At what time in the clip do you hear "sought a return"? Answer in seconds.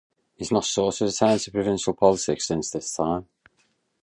0.65-1.37